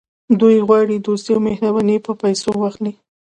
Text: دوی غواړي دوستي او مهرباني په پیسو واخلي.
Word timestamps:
دوی 0.39 0.55
غواړي 0.67 0.95
دوستي 0.97 1.29
او 1.35 1.39
مهرباني 1.47 1.97
په 2.05 2.11
پیسو 2.21 2.49
واخلي. 2.57 2.93